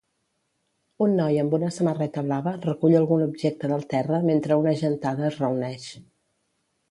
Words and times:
Un 1.07 1.11
noi 1.19 1.35
amb 1.41 1.51
una 1.57 1.67
samarreta 1.75 2.23
blava 2.29 2.53
recull 2.63 2.97
algun 3.01 3.21
objecte 3.27 3.69
del 3.73 3.85
terra 3.91 4.21
mentre 4.31 4.59
una 4.63 4.75
gentada 4.81 5.27
es 5.31 5.37
reuneix. 5.45 5.85